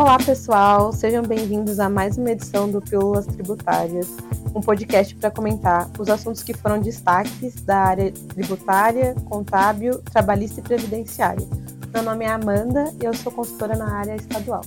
Olá, 0.00 0.16
pessoal, 0.16 0.94
sejam 0.94 1.22
bem-vindos 1.22 1.78
a 1.78 1.86
mais 1.86 2.16
uma 2.16 2.30
edição 2.30 2.70
do 2.70 2.80
Pílulas 2.80 3.26
Tributárias, 3.26 4.16
um 4.54 4.60
podcast 4.62 5.14
para 5.14 5.30
comentar 5.30 5.90
os 5.98 6.08
assuntos 6.08 6.42
que 6.42 6.54
foram 6.54 6.80
destaques 6.80 7.56
da 7.66 7.76
área 7.76 8.10
tributária, 8.10 9.14
contábil, 9.28 9.98
trabalhista 10.10 10.60
e 10.60 10.62
previdenciária. 10.62 11.46
Meu 11.92 12.02
nome 12.02 12.24
é 12.24 12.30
Amanda 12.30 12.90
e 12.98 13.04
eu 13.04 13.12
sou 13.12 13.30
consultora 13.30 13.76
na 13.76 13.94
área 13.94 14.16
estadual. 14.16 14.62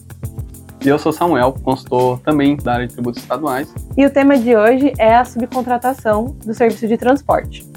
E 0.86 0.88
eu 0.88 1.00
sou 1.00 1.12
Samuel, 1.12 1.54
consultor 1.64 2.20
também 2.20 2.56
da 2.56 2.76
área 2.76 2.88
de 2.88 2.94
tributos 2.94 3.20
estaduais. 3.20 3.74
E 3.98 4.06
o 4.06 4.12
tema 4.12 4.38
de 4.38 4.56
hoje 4.56 4.94
é 5.00 5.16
a 5.16 5.26
subcontratação 5.26 6.26
do 6.46 6.54
serviço 6.54 6.88
de 6.88 6.96
transporte. 6.96 7.68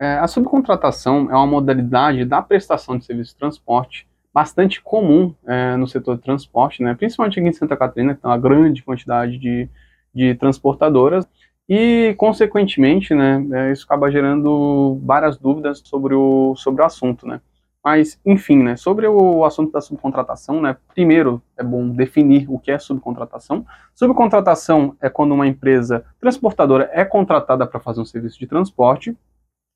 É, 0.00 0.14
a 0.20 0.26
subcontratação 0.26 1.30
é 1.30 1.34
uma 1.34 1.46
modalidade 1.46 2.24
da 2.24 2.40
prestação 2.40 2.96
de 2.96 3.04
serviço 3.04 3.32
de 3.32 3.36
transporte 3.36 4.06
bastante 4.34 4.82
comum 4.82 5.32
é, 5.46 5.76
no 5.76 5.86
setor 5.86 6.16
de 6.16 6.22
transporte, 6.22 6.82
né? 6.82 6.92
principalmente 6.94 7.38
aqui 7.38 7.48
em 7.48 7.52
Santa 7.52 7.76
Catarina, 7.76 8.14
que 8.14 8.20
tem 8.20 8.28
uma 8.28 8.36
grande 8.36 8.82
quantidade 8.82 9.38
de, 9.38 9.68
de 10.12 10.34
transportadoras, 10.34 11.24
e, 11.68 12.14
consequentemente, 12.18 13.14
né, 13.14 13.42
é, 13.52 13.72
isso 13.72 13.86
acaba 13.86 14.10
gerando 14.10 15.00
várias 15.02 15.38
dúvidas 15.38 15.80
sobre 15.82 16.14
o, 16.14 16.54
sobre 16.56 16.82
o 16.82 16.84
assunto. 16.84 17.26
Né? 17.26 17.40
Mas, 17.82 18.20
enfim, 18.24 18.62
né, 18.62 18.76
sobre 18.76 19.06
o 19.06 19.44
assunto 19.44 19.72
da 19.72 19.80
subcontratação, 19.80 20.60
né, 20.60 20.76
primeiro 20.94 21.40
é 21.56 21.62
bom 21.62 21.88
definir 21.88 22.46
o 22.50 22.58
que 22.58 22.70
é 22.70 22.78
subcontratação. 22.78 23.64
Subcontratação 23.94 24.94
é 25.00 25.08
quando 25.08 25.32
uma 25.32 25.46
empresa 25.46 26.04
transportadora 26.20 26.90
é 26.92 27.04
contratada 27.04 27.66
para 27.66 27.80
fazer 27.80 28.00
um 28.00 28.04
serviço 28.04 28.38
de 28.38 28.46
transporte, 28.46 29.16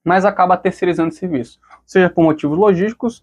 mas 0.05 0.27
acaba 0.27 0.57
terceirizando 0.57 1.09
o 1.09 1.15
serviço, 1.15 1.59
seja 1.85 2.09
por 2.11 2.23
motivos 2.23 2.59
logísticos, 2.59 3.23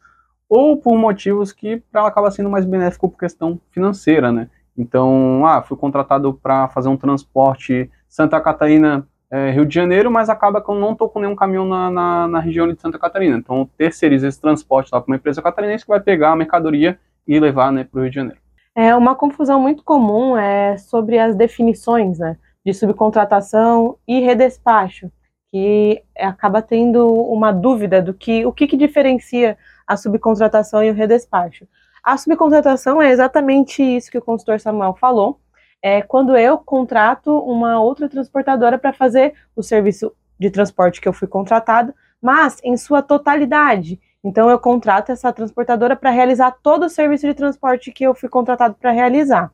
ou 0.49 0.77
por 0.77 0.98
motivos 0.98 1.51
que 1.51 1.77
para 1.91 2.01
ela 2.01 2.10
acaba 2.10 2.32
sendo 2.32 2.49
mais 2.49 2.65
benéfico 2.65 3.10
por 3.10 3.18
questão 3.18 3.60
financeira, 3.71 4.32
né? 4.32 4.49
Então, 4.77 5.46
ah, 5.46 5.62
fui 5.62 5.77
contratado 5.77 6.34
para 6.34 6.68
fazer 6.68 6.90
um 6.90 6.98
transporte 6.98 7.90
Santa 8.07 8.40
Catarina, 8.41 9.07
é, 9.32 9.51
Rio 9.51 9.66
de 9.66 9.73
Janeiro, 9.73 10.12
mas 10.12 10.29
acaba 10.29 10.62
que 10.62 10.70
eu 10.70 10.76
não 10.76 10.91
estou 10.91 11.10
com 11.10 11.20
nenhum 11.20 11.35
caminhão 11.35 11.66
na, 11.66 11.90
na, 11.90 12.27
na, 12.27 12.40
região 12.40 12.68
de 12.68 12.79
Santa 12.79 12.99
Catarina. 12.99 13.38
Então, 13.38 13.60
eu 13.60 13.70
terceirizo 13.77 14.27
esse 14.27 14.40
transporte 14.40 14.90
lá 14.91 14.99
para 14.99 15.12
uma 15.12 15.16
empresa 15.16 15.41
catarinense 15.41 15.85
que 15.85 15.90
vai 15.90 15.99
pegar 15.99 16.32
a 16.32 16.35
mercadoria 16.35 16.99
e 17.27 17.40
levar 17.40 17.71
né, 17.71 17.84
para 17.84 17.99
o 17.99 18.01
Rio 18.01 18.10
de 18.10 18.16
Janeiro. 18.16 18.40
É 18.76 18.93
uma 18.93 19.16
confusão 19.16 19.62
muito 19.62 19.84
comum 19.84 20.38
é 20.38 20.77
sobre 20.77 21.18
as 21.18 21.35
definições 21.35 22.20
né, 22.20 22.38
de 22.66 22.73
subcontratação 22.73 23.98
e 24.05 24.20
redespacho, 24.20 25.10
que 25.51 26.01
acaba 26.20 26.62
tendo 26.62 27.07
uma 27.07 27.54
dúvida 27.54 28.01
do 28.01 28.13
que 28.13 28.46
o 28.46 28.51
que, 28.51 28.68
que 28.68 28.76
diferencia 28.76 29.57
a 29.88 29.98
subcontratação 29.98 30.84
e 30.84 30.90
o 30.90 30.94
redespacho. 30.94 31.68
A 32.04 32.18
subcontratação 32.18 33.02
é 33.02 33.10
exatamente 33.12 33.82
isso 33.82 34.12
que 34.12 34.18
o 34.18 34.22
consultor 34.22 34.60
Samuel 34.60 34.96
falou. 35.00 35.40
É 35.82 36.02
quando 36.02 36.38
eu 36.38 36.58
contrato 36.58 37.38
uma 37.40 37.80
outra 37.82 38.08
transportadora 38.08 38.78
para 38.78 38.94
fazer 38.94 39.34
o 39.56 39.63
serviço 39.63 40.12
de 40.40 40.50
transporte 40.50 41.02
que 41.02 41.08
eu 41.08 41.13
fui 41.13 41.28
contratado, 41.28 41.94
mas 42.22 42.60
em 42.63 42.78
sua 42.78 43.02
totalidade. 43.02 44.00
Então 44.24 44.50
eu 44.50 44.60
contrato 44.60 45.12
essa 45.12 45.32
transportadora 45.32 45.96
para 45.96 46.10
realizar 46.10 46.52
todo 46.63 46.86
o 46.86 46.90
serviço 46.90 47.28
de 47.28 47.34
transporte 47.34 47.91
que 47.91 48.04
eu 48.04 48.16
fui 48.16 48.30
contratado 48.30 48.76
para 48.76 48.91
realizar. 48.91 49.52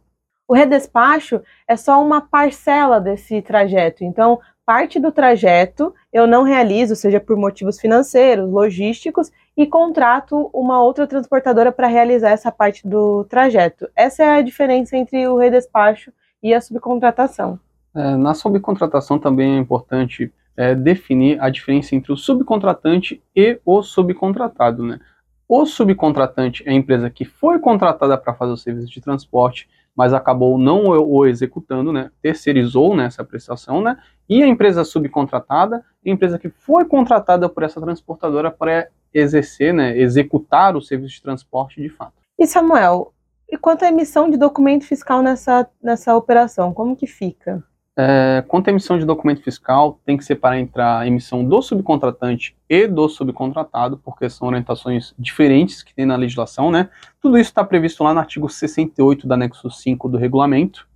O 0.48 0.54
redespacho 0.54 1.42
é 1.66 1.78
só 1.78 2.04
uma 2.04 2.20
parcela 2.20 3.00
desse 3.00 3.42
trajeto. 3.42 4.04
Então, 4.04 4.38
parte 4.72 5.02
do 5.02 5.12
trajeto 5.12 5.94
eu 6.14 6.26
não 6.26 6.44
realizo, 6.44 6.96
seja 6.96 7.20
por 7.20 7.36
motivos 7.36 7.78
financeiros, 7.78 8.50
logísticos, 8.50 9.30
e 9.58 9.68
contrato 9.68 10.50
uma 10.54 10.82
outra 10.82 11.06
transportadora 11.06 11.74
para 11.74 11.88
realizar 11.88 12.30
essa 12.30 12.50
parte 12.50 12.88
do 12.88 13.26
trajeto. 13.26 13.90
Essa 13.94 14.24
é 14.24 14.30
a 14.38 14.42
diferença 14.42 14.96
entre 14.96 15.28
o 15.28 15.36
redespacho 15.36 16.14
e 16.42 16.54
a 16.54 16.62
subcontratação. 16.62 17.60
É, 17.94 18.16
na 18.16 18.34
subcontratação 18.34 19.20
também 19.20 19.58
é 19.58 19.60
importante 19.60 20.32
é, 20.56 20.74
definir 20.74 21.38
a 21.44 21.50
diferença 21.50 21.94
entre 21.94 22.14
o 22.14 22.16
subcontratante 22.16 23.22
e 23.36 23.60
o 23.66 23.84
subcontratado. 23.84 24.84
Né? 24.86 25.02
O 25.50 25.66
subcontratante 25.66 26.64
é 26.66 26.72
a 26.72 26.74
empresa 26.74 27.10
que 27.10 27.26
foi 27.26 27.60
contratada 27.60 28.18
para 28.18 28.34
fazer 28.34 28.54
o 28.54 28.58
serviço 28.58 28.90
de 28.90 29.02
transporte, 29.02 29.68
mas 29.96 30.14
acabou 30.14 30.58
não 30.58 30.86
o 30.86 31.26
executando, 31.26 31.92
né? 31.92 32.12
terceirizou 32.22 32.96
né, 32.96 33.06
essa 33.06 33.24
prestação, 33.24 33.82
né? 33.82 33.98
e 34.30 34.42
a 34.42 34.48
empresa 34.48 34.84
subcontratada 34.84 35.84
a 36.06 36.10
empresa 36.10 36.40
que 36.40 36.50
foi 36.50 36.86
contratada 36.86 37.48
por 37.48 37.64
essa 37.64 37.80
transportadora 37.80 38.50
para 38.50 38.88
exercer, 39.14 39.74
né, 39.74 39.98
executar 39.98 40.76
o 40.76 40.82
serviço 40.82 41.16
de 41.16 41.22
transporte 41.22 41.82
de 41.82 41.90
fato. 41.90 42.14
E 42.40 42.48
Samuel, 42.48 43.14
e 43.48 43.58
quanto 43.58 43.84
à 43.84 43.90
emissão 43.90 44.30
de 44.30 44.38
documento 44.38 44.86
fiscal 44.86 45.22
nessa, 45.22 45.70
nessa 45.82 46.16
operação, 46.16 46.74
como 46.74 46.96
que 46.96 47.06
fica? 47.06 47.64
É, 48.04 48.44
quanto 48.48 48.68
à 48.68 48.72
emissão 48.72 48.98
de 48.98 49.06
documento 49.06 49.44
fiscal, 49.44 50.00
tem 50.04 50.18
que 50.18 50.26
ser 50.26 50.38
para 50.38 50.60
entrar 50.60 50.98
a 50.98 51.08
emissão 51.08 51.46
do 51.46 51.62
subcontratante 51.62 52.58
e 52.68 52.88
do 52.88 53.08
subcontratado, 53.08 53.96
porque 53.96 54.28
são 54.28 54.48
orientações 54.48 55.14
diferentes 55.20 55.84
que 55.84 55.94
tem 55.94 56.04
na 56.04 56.16
legislação, 56.16 56.72
né? 56.72 56.90
Tudo 57.22 57.38
isso 57.38 57.52
está 57.52 57.64
previsto 57.64 58.04
lá 58.04 58.12
no 58.12 58.20
artigo 58.20 58.50
68 58.50 59.28
do 59.28 59.34
anexo 59.36 59.70
5 59.70 60.10
do 60.10 60.18
regulamento. 60.18 60.88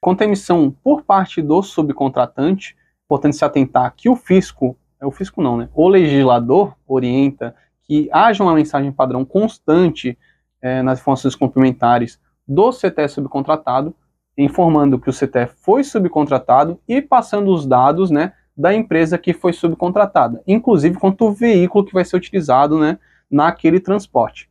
Quanto 0.00 0.22
à 0.22 0.24
emissão 0.24 0.74
por 0.82 1.02
parte 1.02 1.42
do 1.42 1.62
subcontratante, 1.62 2.74
importante 3.04 3.36
se 3.36 3.44
atentar 3.44 3.92
que 3.94 4.08
o 4.08 4.16
fisco 4.16 4.78
é 4.98 5.04
o 5.04 5.10
fisco 5.10 5.42
não, 5.42 5.58
né? 5.58 5.68
O 5.74 5.86
legislador 5.86 6.74
orienta 6.86 7.54
que 7.82 8.08
haja 8.10 8.42
uma 8.42 8.54
mensagem 8.54 8.90
padrão 8.90 9.26
constante 9.26 10.16
é, 10.62 10.80
nas 10.80 11.00
informações 11.00 11.34
complementares 11.34 12.18
do 12.48 12.70
CTE 12.70 13.08
subcontratado, 13.10 13.94
informando 14.36 14.98
que 14.98 15.08
o 15.08 15.12
CTE 15.12 15.48
foi 15.62 15.82
subcontratado 15.82 16.80
e 16.86 17.00
passando 17.00 17.52
os 17.52 17.66
dados, 17.66 18.10
né, 18.10 18.32
da 18.56 18.74
empresa 18.74 19.18
que 19.18 19.32
foi 19.32 19.52
subcontratada, 19.52 20.42
inclusive 20.46 20.98
quanto 20.98 21.26
o 21.26 21.32
veículo 21.32 21.84
que 21.84 21.92
vai 21.92 22.04
ser 22.04 22.16
utilizado, 22.16 22.78
né, 22.78 22.98
naquele 23.30 23.80
transporte. 23.80 24.48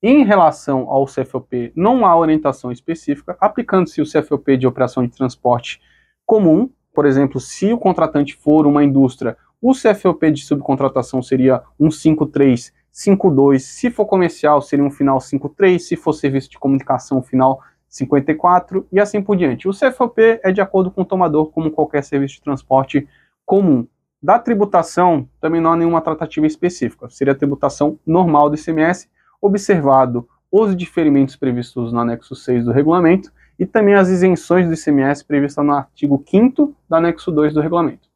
Em 0.00 0.24
relação 0.24 0.88
ao 0.88 1.06
CFOP, 1.06 1.72
não 1.74 2.06
há 2.06 2.16
orientação 2.16 2.70
específica, 2.70 3.36
aplicando-se 3.40 4.00
o 4.00 4.04
CFOP 4.04 4.56
de 4.56 4.66
operação 4.66 5.04
de 5.04 5.10
transporte 5.10 5.80
comum, 6.24 6.70
por 6.94 7.04
exemplo, 7.04 7.40
se 7.40 7.72
o 7.72 7.78
contratante 7.78 8.36
for 8.36 8.66
uma 8.66 8.84
indústria 8.84 9.36
o 9.60 9.72
CFOP 9.72 10.30
de 10.30 10.44
subcontratação 10.44 11.20
seria 11.20 11.62
um 11.80 11.90
5352, 11.90 13.64
se 13.64 13.90
for 13.90 14.06
comercial 14.06 14.62
seria 14.62 14.84
um 14.84 14.90
final 14.90 15.20
53, 15.20 15.82
se 15.84 15.96
for 15.96 16.12
serviço 16.12 16.50
de 16.50 16.58
comunicação 16.58 17.20
final 17.20 17.60
54 17.88 18.86
e 18.92 19.00
assim 19.00 19.22
por 19.22 19.36
diante. 19.36 19.68
O 19.68 19.72
CFOP 19.72 20.40
é 20.42 20.52
de 20.52 20.60
acordo 20.60 20.90
com 20.90 21.02
o 21.02 21.04
tomador, 21.04 21.50
como 21.50 21.70
qualquer 21.70 22.02
serviço 22.04 22.34
de 22.34 22.42
transporte 22.42 23.08
comum. 23.44 23.86
Da 24.22 24.38
tributação, 24.38 25.28
também 25.40 25.60
não 25.60 25.72
há 25.72 25.76
nenhuma 25.76 26.00
tratativa 26.00 26.46
específica, 26.46 27.08
seria 27.08 27.32
a 27.32 27.36
tributação 27.36 27.98
normal 28.04 28.50
do 28.50 28.56
ICMS, 28.56 29.08
observado 29.40 30.28
os 30.50 30.76
diferimentos 30.76 31.36
previstos 31.36 31.92
no 31.92 32.00
anexo 32.00 32.34
6 32.34 32.64
do 32.64 32.72
regulamento 32.72 33.32
e 33.58 33.66
também 33.66 33.94
as 33.94 34.08
isenções 34.08 34.66
do 34.66 34.74
ICMS 34.74 35.24
previstas 35.24 35.64
no 35.64 35.72
artigo 35.72 36.22
5 36.26 36.74
do 36.88 36.94
anexo 36.94 37.30
2 37.30 37.54
do 37.54 37.60
regulamento. 37.60 38.08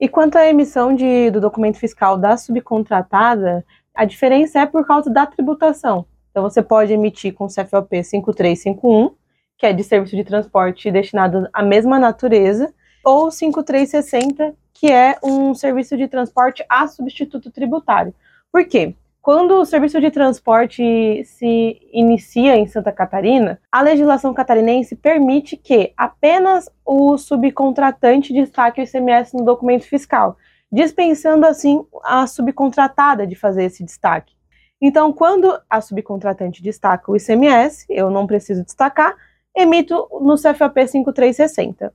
E 0.00 0.08
quanto 0.08 0.36
à 0.36 0.46
emissão 0.46 0.94
de, 0.94 1.30
do 1.30 1.40
documento 1.40 1.78
fiscal 1.78 2.18
da 2.18 2.36
subcontratada, 2.36 3.64
a 3.94 4.04
diferença 4.04 4.60
é 4.60 4.66
por 4.66 4.86
causa 4.86 5.10
da 5.10 5.24
tributação. 5.26 6.06
Então, 6.36 6.50
você 6.50 6.60
pode 6.60 6.92
emitir 6.92 7.32
com 7.32 7.46
o 7.46 7.48
CFOP 7.48 8.04
5351, 8.04 9.10
que 9.56 9.64
é 9.64 9.72
de 9.72 9.82
serviço 9.82 10.14
de 10.14 10.22
transporte 10.22 10.90
destinado 10.90 11.48
à 11.50 11.62
mesma 11.62 11.98
natureza, 11.98 12.74
ou 13.02 13.30
5360, 13.30 14.54
que 14.74 14.92
é 14.92 15.16
um 15.24 15.54
serviço 15.54 15.96
de 15.96 16.06
transporte 16.06 16.62
a 16.68 16.86
substituto 16.88 17.50
tributário. 17.50 18.14
Por 18.52 18.66
quê? 18.66 18.94
Quando 19.22 19.52
o 19.52 19.64
serviço 19.64 19.98
de 19.98 20.10
transporte 20.10 21.24
se 21.24 21.80
inicia 21.90 22.54
em 22.54 22.66
Santa 22.66 22.92
Catarina, 22.92 23.58
a 23.72 23.80
legislação 23.80 24.34
catarinense 24.34 24.94
permite 24.94 25.56
que 25.56 25.94
apenas 25.96 26.68
o 26.84 27.16
subcontratante 27.16 28.34
destaque 28.34 28.82
o 28.82 28.84
ICMS 28.84 29.34
no 29.34 29.42
documento 29.42 29.84
fiscal, 29.84 30.36
dispensando 30.70 31.46
assim 31.46 31.82
a 32.04 32.26
subcontratada 32.26 33.26
de 33.26 33.34
fazer 33.34 33.64
esse 33.64 33.82
destaque. 33.82 34.35
Então, 34.80 35.12
quando 35.12 35.58
a 35.68 35.80
subcontratante 35.80 36.62
destaca 36.62 37.10
o 37.10 37.16
ICMS, 37.16 37.86
eu 37.88 38.10
não 38.10 38.26
preciso 38.26 38.64
destacar, 38.64 39.16
emito 39.54 40.08
no 40.20 40.34
CFAP 40.36 40.86
5360. 40.86 41.92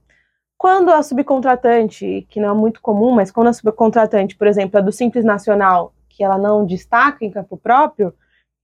Quando 0.57 0.89
a 0.89 1.01
subcontratante, 1.01 2.25
que 2.29 2.39
não 2.39 2.49
é 2.49 2.53
muito 2.53 2.81
comum, 2.81 3.11
mas 3.11 3.31
quando 3.31 3.47
a 3.47 3.53
subcontratante, 3.53 4.35
por 4.35 4.47
exemplo, 4.47 4.79
é 4.79 4.81
do 4.81 4.91
Simples 4.91 5.25
Nacional 5.25 5.93
que 6.09 6.23
ela 6.23 6.37
não 6.37 6.65
destaca 6.65 7.23
em 7.25 7.31
campo 7.31 7.57
próprio, 7.57 8.13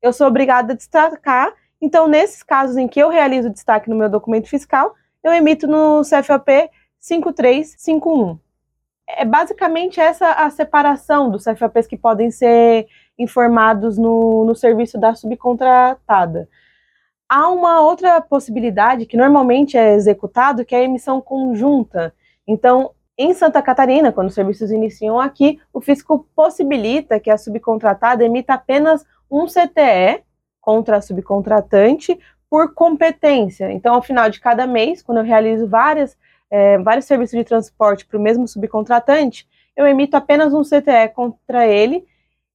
eu 0.02 0.14
sou 0.14 0.28
obrigada 0.28 0.74
a 0.74 0.76
destacar. 0.76 1.54
Então, 1.82 2.08
nesses 2.08 2.44
casos 2.44 2.78
em 2.78 2.88
que 2.88 3.00
eu 3.00 3.10
realizo 3.10 3.50
destaque 3.50 3.90
no 3.90 3.96
meu 3.96 4.10
documento 4.10 4.48
fiscal, 4.48 4.94
eu 5.24 5.34
emito 5.34 5.68
no 5.68 6.02
CFAP 6.02 6.70
5351. 7.00 8.40
É 9.10 9.26
basicamente 9.26 10.00
essa 10.00 10.34
a 10.34 10.50
separação 10.50 11.32
dos 11.32 11.46
CFAPs 11.46 11.88
que 11.88 11.98
podem 11.98 12.30
ser 12.30 12.88
informados 13.18 13.98
no, 13.98 14.46
no 14.46 14.56
serviço 14.56 14.98
da 14.98 15.16
subcontratada. 15.16 16.48
Há 17.30 17.50
uma 17.50 17.82
outra 17.82 18.22
possibilidade 18.22 19.06
que 19.06 19.18
normalmente 19.18 19.78
é 19.78 19.94
executado, 19.94 20.64
que 20.64 20.74
é 20.74 20.80
a 20.80 20.84
emissão 20.84 21.20
conjunta. 21.20 22.14
Então, 22.48 22.92
em 23.18 23.34
Santa 23.34 23.62
Catarina, 23.62 24.12
quando 24.12 24.28
os 24.28 24.34
serviços 24.34 24.72
iniciam 24.72 25.20
aqui, 25.20 25.60
o 25.74 25.82
fisco 25.82 26.26
possibilita 26.36 27.20
que 27.20 27.30
a 27.30 27.38
subcontratada 27.38 28.24
emita 28.24 28.54
apenas 28.54 29.04
um 29.30 29.46
CTE 29.46 30.24
contra 30.62 30.98
a 30.98 31.02
subcontratante 31.02 32.18
por 32.50 32.74
competência. 32.74 33.72
Então, 33.72 33.96
ao 33.96 34.02
final 34.02 34.30
de 34.30 34.40
cada 34.40 34.66
mês, 34.66 35.02
quando 35.02 35.18
eu 35.18 35.24
realizo 35.24 35.68
várias, 35.68 36.16
é, 36.50 36.78
vários 36.78 37.06
serviços 37.06 37.38
de 37.38 37.44
transporte 37.44 38.06
para 38.06 38.18
o 38.18 38.22
mesmo 38.22 38.48
subcontratante, 38.48 39.48
eu 39.76 39.86
emito 39.86 40.16
apenas 40.16 40.54
um 40.54 40.62
CTE 40.62 41.14
contra 41.14 41.68
ele 41.68 42.06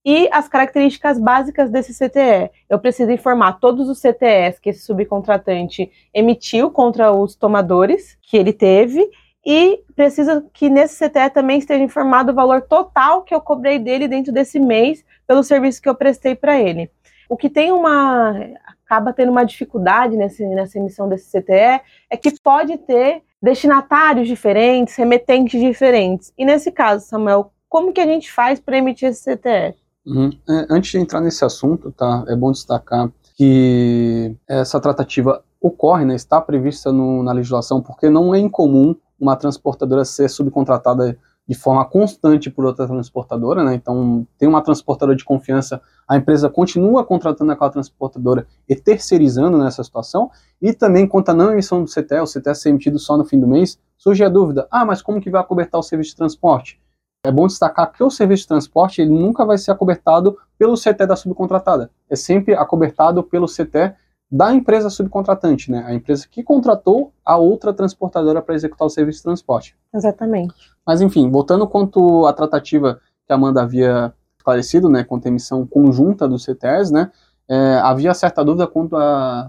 e 0.05 0.29
as 0.33 0.49
características 0.49 1.19
básicas 1.19 1.71
desse 1.71 1.93
CTE. 1.95 2.51
Eu 2.69 2.79
preciso 2.79 3.11
informar 3.11 3.61
todos 3.61 3.89
os 3.89 4.01
CTEs 4.01 4.59
que 4.59 4.71
esse 4.71 4.85
subcontratante 4.85 5.91
emitiu 6.13 6.71
contra 6.71 7.13
os 7.13 7.37
tomadores 7.37 8.19
que 8.23 8.37
ele 8.37 8.53
teve 8.53 9.09
e 9.45 9.83
preciso 9.95 10.49
que 10.53 10.69
nesse 10.69 10.97
CTE 10.97 11.31
também 11.31 11.59
esteja 11.59 11.83
informado 11.83 12.33
o 12.33 12.35
valor 12.35 12.63
total 12.63 13.23
que 13.23 13.35
eu 13.35 13.41
cobrei 13.41 13.79
dele 13.79 14.07
dentro 14.09 14.33
desse 14.33 14.59
mês 14.59 15.05
pelo 15.27 15.43
serviço 15.43 15.83
que 15.83 15.89
eu 15.89 15.95
prestei 15.95 16.35
para 16.35 16.61
ele. 16.61 16.91
O 17.29 17.37
que 17.37 17.49
tem 17.49 17.73
uma 17.73 18.37
acaba 18.85 19.13
tendo 19.13 19.33
uma 19.33 19.45
dificuldade 19.45 20.17
nessa 20.17 20.79
emissão 20.79 21.09
desse 21.09 21.31
CTE 21.31 21.81
é 22.11 22.17
que 22.17 22.39
pode 22.41 22.77
ter 22.79 23.23
destinatários 23.41 24.29
diferentes, 24.29 24.95
remetentes 24.95 25.61
diferentes. 25.61 26.33
E 26.37 26.45
nesse 26.45 26.71
caso, 26.71 27.07
Samuel, 27.07 27.53
como 27.69 27.93
que 27.93 28.01
a 28.01 28.07
gente 28.07 28.31
faz 28.31 28.61
para 28.61 28.77
emitir 28.77 29.09
esse 29.09 29.25
CTE? 29.25 29.82
Uhum. 30.05 30.31
É, 30.49 30.67
antes 30.69 30.91
de 30.91 30.99
entrar 30.99 31.21
nesse 31.21 31.45
assunto, 31.45 31.93
tá, 31.93 32.25
é 32.27 32.35
bom 32.35 32.51
destacar 32.51 33.11
que 33.35 34.37
essa 34.49 34.81
tratativa 34.81 35.43
ocorre, 35.61 36.05
né, 36.05 36.15
está 36.15 36.41
prevista 36.41 36.93
no, 36.93 37.23
na 37.23 37.33
legislação, 37.33 37.81
porque 37.81 38.11
não 38.11 38.35
é 38.35 38.39
incomum 38.39 38.97
uma 39.19 39.37
transportadora 39.37 40.05
ser 40.05 40.29
subcontratada 40.29 41.17
de 41.49 41.55
forma 41.55 41.85
constante 41.85 42.51
por 42.51 42.65
outra 42.65 42.87
transportadora, 42.87 43.65
né? 43.65 43.75
Então, 43.75 44.27
tem 44.39 44.49
uma 44.49 44.63
transportadora 44.63 45.17
de 45.17 45.25
confiança, 45.25 45.81
a 46.07 46.17
empresa 46.17 46.49
continua 46.49 47.05
contratando 47.05 47.51
aquela 47.51 47.71
transportadora 47.71 48.47
e 48.69 48.77
terceirizando 48.77 49.59
nessa 49.59 49.83
situação, 49.83 50.31
e 50.61 50.73
também 50.73 51.07
quanto 51.07 51.31
à 51.31 51.35
não 51.35 51.53
emissão 51.53 51.83
do 51.83 51.91
CTE, 51.91 52.21
o 52.21 52.27
CTE 52.27 52.55
ser 52.55 52.69
emitido 52.69 52.99
só 52.99 53.17
no 53.17 53.25
fim 53.25 53.41
do 53.41 53.47
mês, 53.47 53.79
surge 53.99 54.23
a 54.25 54.29
dúvida, 54.29 54.67
ah, 54.71 54.85
mas 54.85 55.03
como 55.03 55.21
que 55.21 55.31
vai 55.31 55.41
acobertar 55.41 55.81
o 55.81 55.83
serviço 55.83 56.11
de 56.11 56.17
transporte? 56.17 56.81
É 57.25 57.31
bom 57.31 57.47
destacar 57.47 57.93
que 57.93 58.03
o 58.03 58.11
serviço 58.11 58.43
de 58.43 58.49
transporte 58.49 59.01
ele 59.01 59.11
nunca 59.11 59.45
vai 59.45 59.57
ser 59.57 59.71
acobertado 59.71 60.37
pelo 60.59 60.75
CTE 60.75 61.07
da 61.07 61.15
subcontratada, 61.15 61.89
é 62.11 62.17
sempre 62.17 62.53
acobertado 62.53 63.23
pelo 63.23 63.47
CTE 63.47 63.95
da 64.29 64.53
empresa 64.53 64.91
subcontratante, 64.91 65.71
né? 65.71 65.85
A 65.87 65.95
empresa 65.95 66.27
que 66.29 66.43
contratou 66.43 67.13
a 67.25 67.37
outra 67.37 67.73
transportadora 67.73 68.43
para 68.43 68.57
executar 68.57 68.87
o 68.87 68.91
serviço 68.91 69.19
de 69.19 69.25
transporte. 69.25 69.77
Exatamente. 69.95 70.53
Mas 70.85 71.01
enfim, 71.01 71.31
voltando 71.31 71.69
quanto 71.69 72.27
à 72.27 72.33
tratativa 72.33 73.01
que 73.25 73.33
a 73.33 73.37
Amanda 73.37 73.63
havia 73.63 74.13
esclarecido, 74.37 74.89
né, 74.89 75.05
quanto 75.05 75.27
à 75.27 75.29
emissão 75.29 75.65
conjunta 75.65 76.27
dos 76.27 76.45
CTEs, 76.45 76.91
né, 76.91 77.13
é, 77.49 77.75
havia 77.85 78.13
certa 78.15 78.45
dúvida 78.45 78.67
quanto 78.67 78.97
a, 78.97 79.49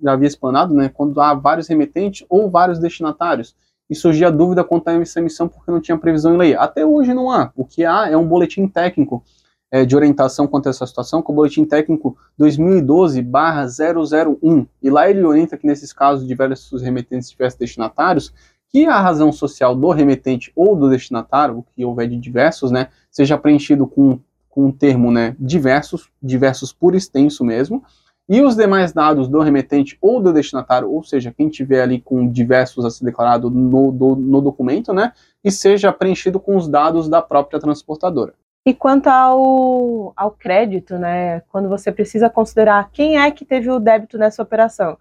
já 0.00 0.12
havia 0.12 0.28
explanado, 0.28 0.72
né, 0.72 0.88
quando 0.88 1.20
há 1.20 1.34
vários 1.34 1.66
remetentes 1.66 2.24
ou 2.28 2.48
vários 2.48 2.78
destinatários. 2.78 3.56
E 3.88 3.94
surgia 3.94 4.30
dúvida 4.30 4.62
quanto 4.62 4.88
a 4.88 4.92
essa 4.94 5.18
emissão 5.18 5.48
porque 5.48 5.70
não 5.70 5.80
tinha 5.80 5.96
previsão 5.96 6.34
em 6.34 6.38
lei. 6.38 6.54
Até 6.54 6.84
hoje 6.84 7.14
não 7.14 7.30
há. 7.30 7.50
O 7.56 7.64
que 7.64 7.84
há 7.84 8.08
é 8.08 8.16
um 8.16 8.26
boletim 8.26 8.68
técnico 8.68 9.24
é, 9.70 9.84
de 9.84 9.94
orientação 9.94 10.46
quanto 10.46 10.66
a 10.66 10.70
essa 10.70 10.86
situação, 10.86 11.20
com 11.22 11.32
o 11.32 11.36
boletim 11.36 11.62
técnico 11.64 12.16
2012/001. 12.38 14.66
E 14.82 14.90
lá 14.90 15.10
ele 15.10 15.24
orienta 15.24 15.56
que 15.56 15.66
nesses 15.66 15.92
casos 15.92 16.26
diversos 16.26 16.82
remetentes 16.82 17.30
diversos 17.30 17.58
destinatários, 17.58 18.32
que 18.70 18.86
a 18.86 19.00
razão 19.00 19.32
social 19.32 19.74
do 19.74 19.90
remetente 19.90 20.52
ou 20.54 20.76
do 20.76 20.90
destinatário, 20.90 21.58
o 21.58 21.62
que 21.62 21.84
houver 21.84 22.08
de 22.08 22.18
diversos, 22.18 22.70
né, 22.70 22.88
seja 23.10 23.38
preenchido 23.38 23.86
com, 23.86 24.20
com 24.48 24.66
um 24.66 24.72
termo, 24.72 25.10
né, 25.10 25.34
diversos, 25.38 26.10
diversos 26.22 26.72
por 26.72 26.94
extenso 26.94 27.44
mesmo, 27.44 27.82
e 28.28 28.42
os 28.42 28.54
demais 28.54 28.92
dados 28.92 29.26
do 29.26 29.40
remetente 29.40 29.96
ou 30.00 30.20
do 30.20 30.32
destinatário, 30.32 30.90
ou 30.90 31.02
seja, 31.02 31.32
quem 31.34 31.48
tiver 31.48 31.80
ali 31.80 32.00
com 32.00 32.28
diversos 32.28 32.84
a 32.84 32.90
ser 32.90 33.04
declarado 33.04 33.48
no, 33.48 33.90
do, 33.90 34.14
no 34.14 34.40
documento, 34.40 34.92
né, 34.92 35.12
e 35.42 35.50
seja 35.50 35.92
preenchido 35.92 36.38
com 36.38 36.56
os 36.56 36.68
dados 36.68 37.08
da 37.08 37.22
própria 37.22 37.58
transportadora. 37.58 38.34
E 38.66 38.74
quanto 38.74 39.06
ao, 39.06 40.12
ao 40.14 40.30
crédito, 40.32 40.98
né, 40.98 41.40
quando 41.48 41.70
você 41.70 41.90
precisa 41.90 42.28
considerar 42.28 42.90
quem 42.92 43.18
é 43.18 43.30
que 43.30 43.44
teve 43.44 43.70
o 43.70 43.78
débito 43.78 44.18
nessa 44.18 44.42
operação, 44.42 44.98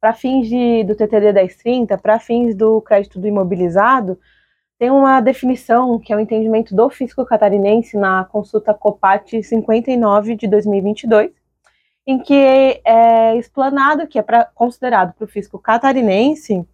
para 0.00 0.14
fins 0.14 0.48
de, 0.48 0.82
do 0.84 0.94
TTD 0.94 1.32
1030, 1.34 1.98
para 1.98 2.18
fins 2.18 2.54
do 2.54 2.80
crédito 2.80 3.20
do 3.20 3.28
imobilizado, 3.28 4.18
tem 4.78 4.90
uma 4.90 5.20
definição 5.20 5.98
que 5.98 6.10
é 6.10 6.16
o 6.16 6.20
entendimento 6.20 6.74
do 6.74 6.88
fisco 6.88 7.26
catarinense 7.26 7.98
na 7.98 8.24
consulta 8.24 8.72
COPAT 8.72 9.42
59 9.42 10.36
de 10.36 10.48
2022, 10.48 11.30
em 12.10 12.18
que 12.18 12.80
é 12.84 13.36
explanado 13.36 14.06
que 14.08 14.18
é 14.18 14.22
pra, 14.22 14.44
considerado 14.46 15.14
para 15.14 15.24
o 15.24 15.28
fisco 15.28 15.60
catarinense 15.60 16.66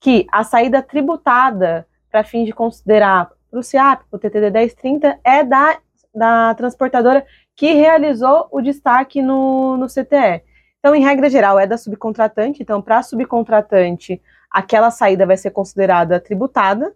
que 0.00 0.26
a 0.32 0.42
saída 0.42 0.82
tributada 0.82 1.86
para 2.10 2.24
fins 2.24 2.46
de 2.46 2.52
considerar 2.54 3.30
para 3.50 3.60
o 3.60 3.62
CIAP, 3.62 4.04
o 4.10 4.18
TTD 4.18 4.50
1030, 4.50 5.20
é 5.22 5.44
da, 5.44 5.78
da 6.14 6.54
transportadora 6.54 7.26
que 7.54 7.74
realizou 7.74 8.48
o 8.50 8.62
destaque 8.62 9.20
no, 9.20 9.76
no 9.76 9.86
CTE. 9.86 10.42
Então, 10.78 10.94
em 10.94 11.02
regra 11.02 11.28
geral, 11.28 11.58
é 11.58 11.66
da 11.66 11.76
subcontratante. 11.76 12.62
Então, 12.62 12.80
para 12.80 12.98
a 12.98 13.02
subcontratante, 13.02 14.22
aquela 14.50 14.90
saída 14.90 15.26
vai 15.26 15.36
ser 15.36 15.50
considerada 15.50 16.18
tributada. 16.18 16.94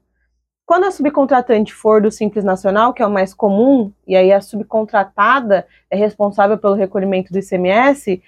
Quando 0.67 0.85
a 0.85 0.91
subcontratante 0.91 1.75
for 1.75 2.01
do 2.01 2.11
Simples 2.11 2.43
Nacional, 2.43 2.95
que 2.95 3.03
é 3.03 3.07
o 3.07 3.11
mais 3.11 3.35
comum, 3.35 3.93
e 4.07 4.17
aí 4.17 4.33
a 4.33 4.41
subcontratada 4.41 5.67
é 5.91 5.97
responsável 5.97 6.57
pelo 6.57 6.75
recolhimento 6.75 7.31
do 7.31 7.39
ICMS, 7.39 8.23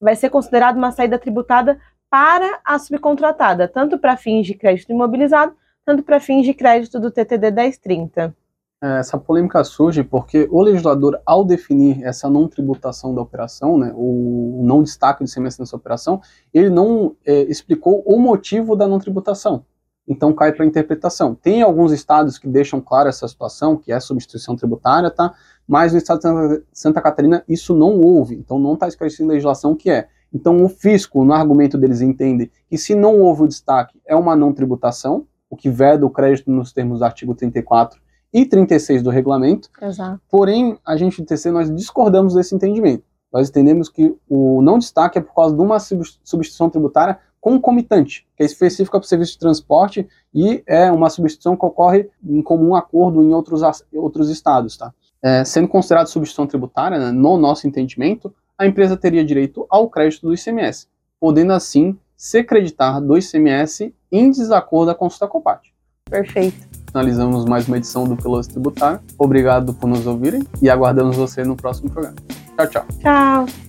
vai 0.00 0.16
ser 0.16 0.28
considerada 0.28 0.76
uma 0.76 0.90
saída 0.90 1.18
tributada 1.18 1.78
para 2.10 2.60
a 2.64 2.78
subcontratada, 2.78 3.68
tanto 3.68 3.96
para 3.96 4.16
fins 4.16 4.46
de 4.46 4.54
crédito 4.54 4.90
imobilizado, 4.90 5.54
tanto 5.84 6.02
para 6.02 6.18
fins 6.18 6.44
de 6.44 6.52
crédito 6.52 6.98
do 6.98 7.12
TTD 7.12 7.50
1030. 7.52 8.34
É, 8.82 8.98
essa 8.98 9.18
polêmica 9.18 9.62
surge 9.62 10.02
porque 10.02 10.48
o 10.50 10.60
legislador, 10.60 11.20
ao 11.24 11.44
definir 11.44 12.02
essa 12.04 12.28
não 12.28 12.48
tributação 12.48 13.14
da 13.14 13.20
operação, 13.20 13.78
né, 13.78 13.92
o 13.94 14.62
não 14.64 14.82
destaque 14.82 15.22
do 15.22 15.28
ICMS 15.28 15.60
nessa 15.60 15.76
operação, 15.76 16.20
ele 16.52 16.70
não 16.70 17.14
é, 17.24 17.42
explicou 17.42 18.02
o 18.04 18.18
motivo 18.18 18.74
da 18.74 18.86
não 18.86 18.98
tributação. 18.98 19.64
Então 20.08 20.32
cai 20.32 20.52
para 20.52 20.64
interpretação. 20.64 21.34
Tem 21.34 21.60
alguns 21.60 21.92
estados 21.92 22.38
que 22.38 22.48
deixam 22.48 22.80
claro 22.80 23.08
essa 23.08 23.28
situação, 23.28 23.76
que 23.76 23.92
é 23.92 24.00
substituição 24.00 24.56
tributária, 24.56 25.10
tá? 25.10 25.34
Mas 25.66 25.92
no 25.92 25.98
estado 25.98 26.20
de 26.20 26.62
Santa 26.72 27.02
Catarina 27.02 27.44
isso 27.46 27.76
não 27.76 28.00
houve, 28.00 28.34
então 28.34 28.58
não 28.58 28.74
está 28.74 28.88
esclarecido 28.88 29.24
em 29.24 29.34
legislação 29.34 29.72
o 29.72 29.76
que 29.76 29.90
é. 29.90 30.08
Então 30.32 30.64
o 30.64 30.68
fisco, 30.68 31.24
no 31.24 31.32
argumento 31.32 31.76
deles, 31.76 32.00
entende 32.00 32.50
que 32.68 32.78
se 32.78 32.94
não 32.94 33.20
houve 33.20 33.42
o 33.42 33.48
destaque, 33.48 34.00
é 34.06 34.16
uma 34.16 34.34
não 34.34 34.52
tributação, 34.52 35.26
o 35.50 35.56
que 35.56 35.70
veda 35.70 36.04
o 36.04 36.10
crédito 36.10 36.50
nos 36.50 36.72
termos 36.72 36.98
do 36.98 37.04
artigo 37.04 37.34
34 37.34 38.00
e 38.32 38.44
36 38.44 39.02
do 39.02 39.10
regulamento. 39.10 39.70
Exato. 39.80 40.20
Porém, 40.30 40.78
a 40.86 40.96
gente 40.96 41.20
do 41.20 41.26
TC, 41.26 41.50
nós 41.50 41.74
discordamos 41.74 42.34
desse 42.34 42.54
entendimento. 42.54 43.04
Nós 43.32 43.48
entendemos 43.48 43.88
que 43.88 44.14
o 44.28 44.62
não 44.62 44.78
destaque 44.78 45.18
é 45.18 45.20
por 45.20 45.34
causa 45.34 45.54
de 45.54 45.60
uma 45.60 45.78
substituição 45.78 46.70
tributária 46.70 47.18
concomitante, 47.48 48.26
que 48.36 48.42
é 48.42 48.46
específica 48.46 48.98
para 48.98 49.04
o 49.04 49.08
serviço 49.08 49.32
de 49.32 49.38
transporte 49.38 50.06
e 50.34 50.62
é 50.66 50.90
uma 50.92 51.08
substituição 51.08 51.56
que 51.56 51.64
ocorre 51.64 52.08
em 52.22 52.42
comum 52.42 52.74
acordo 52.74 53.22
em 53.22 53.32
outros, 53.32 53.62
outros 53.94 54.28
estados. 54.28 54.76
Tá? 54.76 54.92
É, 55.22 55.44
sendo 55.44 55.68
considerado 55.68 56.06
substituição 56.06 56.46
tributária, 56.46 56.98
né, 56.98 57.10
no 57.10 57.36
nosso 57.36 57.66
entendimento, 57.66 58.32
a 58.56 58.66
empresa 58.66 58.96
teria 58.96 59.24
direito 59.24 59.66
ao 59.70 59.88
crédito 59.88 60.26
do 60.26 60.34
ICMS, 60.34 60.88
podendo 61.20 61.52
assim 61.52 61.96
se 62.16 62.42
creditar 62.42 63.00
do 63.00 63.16
ICMS 63.16 63.94
em 64.10 64.30
desacordo 64.30 64.86
com 64.86 64.92
a 64.92 64.98
consulta 64.98 65.28
COPAT. 65.28 65.72
Perfeito. 66.10 66.66
Finalizamos 66.90 67.44
mais 67.44 67.68
uma 67.68 67.76
edição 67.76 68.04
do 68.04 68.16
Piloto 68.16 68.48
Tributário. 68.48 69.00
Obrigado 69.18 69.74
por 69.74 69.86
nos 69.86 70.06
ouvirem 70.06 70.42
e 70.60 70.70
aguardamos 70.70 71.16
você 71.16 71.44
no 71.44 71.54
próximo 71.54 71.90
programa. 71.90 72.16
Tchau, 72.56 72.66
tchau. 72.66 72.86
Tchau. 73.00 73.67